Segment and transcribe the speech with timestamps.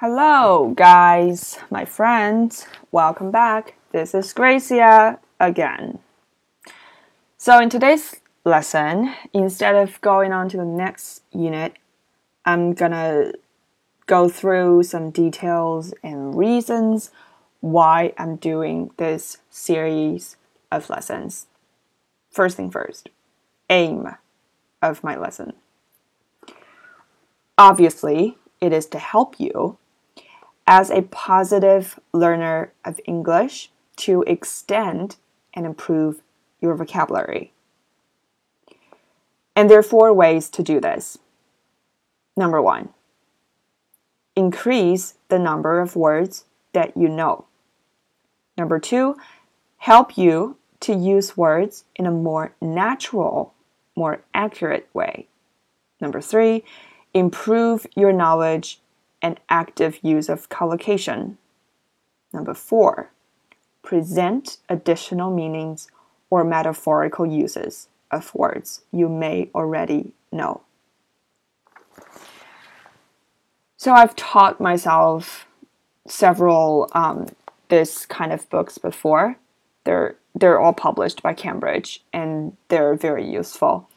[0.00, 2.66] Hello, guys, my friends.
[2.92, 3.78] Welcome back.
[3.92, 6.00] This is Gracia again.
[7.38, 11.76] So, in today's lesson, instead of going on to the next unit,
[12.44, 13.32] I'm gonna
[14.04, 17.10] go through some details and reasons
[17.60, 20.36] why I'm doing this series
[20.70, 21.46] of lessons.
[22.30, 23.08] First thing first,
[23.70, 24.14] aim
[24.82, 25.54] of my lesson.
[27.56, 29.78] Obviously, it is to help you
[30.66, 35.16] as a positive learner of English to extend
[35.54, 36.20] and improve
[36.60, 37.52] your vocabulary.
[39.54, 41.18] And there are four ways to do this.
[42.36, 42.90] Number one,
[44.34, 47.46] increase the number of words that you know.
[48.58, 49.16] Number two,
[49.78, 53.54] help you to use words in a more natural,
[53.94, 55.26] more accurate way.
[56.00, 56.64] Number three,
[57.14, 58.80] improve your knowledge
[59.26, 61.36] and active use of collocation.
[62.32, 63.10] Number four,
[63.82, 65.90] present additional meanings
[66.30, 70.60] or metaphorical uses of words you may already know.
[73.76, 75.48] So I've taught myself
[76.06, 77.26] several um,
[77.68, 79.36] this kind of books before.
[79.82, 83.88] They're they're all published by Cambridge and they're very useful.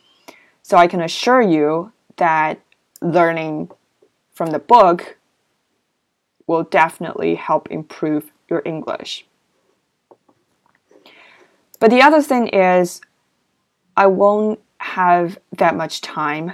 [0.63, 2.59] So I can assure you that
[3.01, 3.69] learning
[4.33, 5.18] from the book
[6.49, 9.23] will definitely help improve your English.
[11.79, 13.01] But the other thing is,
[13.95, 16.53] I won't have that much time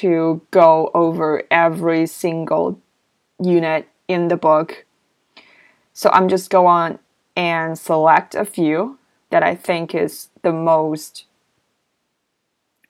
[0.00, 2.80] to go over every single
[3.38, 4.86] unit in the book.
[5.92, 6.98] So I'm just go on
[7.36, 8.98] and select a few
[9.28, 11.26] that I think is the most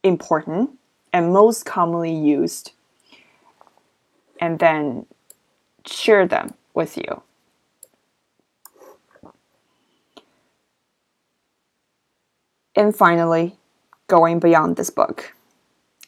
[0.05, 0.71] important
[1.13, 2.71] and most commonly used
[4.41, 5.07] and then
[5.89, 7.23] share them with you.
[12.75, 13.57] And finally,
[14.07, 15.35] going beyond this book.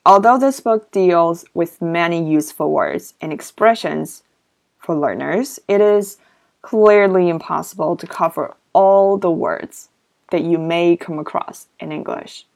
[0.05, 4.23] Although this book deals with many useful words and expressions
[4.79, 6.19] for learners, it is
[6.63, 9.89] clearly impossible to cover all the words
[10.31, 12.47] that you may come across in English.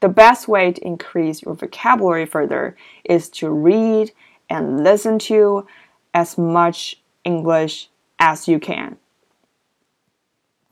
[0.00, 4.12] The best way to increase your vocabulary further is to read
[4.48, 5.66] and listen to
[6.14, 7.88] as much English
[8.18, 8.96] as you can.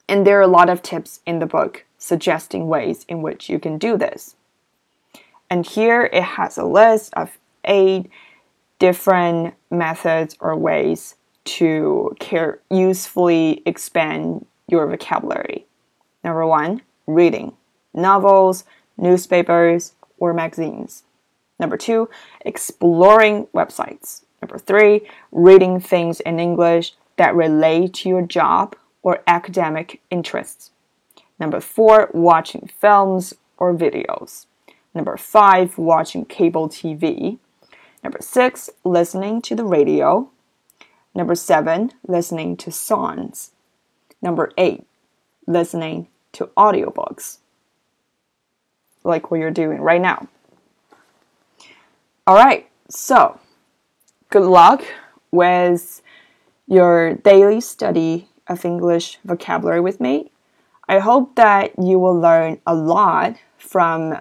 [0.09, 3.59] And there are a lot of tips in the book suggesting ways in which you
[3.59, 4.37] can do this.
[5.51, 8.11] And here it has a list of eight
[8.79, 15.67] different methods or ways to care, usefully expand your vocabulary.
[16.23, 17.55] Number one, reading
[17.95, 18.65] novels,
[18.97, 21.05] newspapers, or magazines.
[21.59, 22.09] Number two,
[22.43, 24.23] exploring websites.
[24.41, 30.71] Number three, reading things in English that relate to your job or academic interests.
[31.39, 34.47] Number four, watching films or videos.
[34.95, 37.39] Number five, watching cable TV.
[38.03, 40.31] Number six, listening to the radio.
[41.15, 43.53] Number seven, listening to songs.
[44.23, 44.85] Number eight,
[45.47, 47.39] listening to audiobooks.
[49.05, 50.29] Like what you're doing right now.
[52.27, 53.41] All right, so
[54.31, 54.85] good luck
[55.31, 56.03] with
[56.67, 60.31] your daily study of English vocabulary with me.
[60.89, 64.17] I hope that you will learn a lot from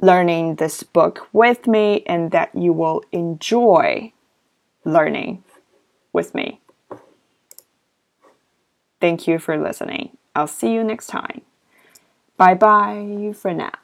[0.00, 4.12] learning this book with me and that you will enjoy
[4.84, 5.44] learning
[6.12, 6.60] with me.
[9.00, 10.16] Thank you for listening.
[10.34, 11.42] I'll see you next time.
[12.36, 13.83] Bye bye for now.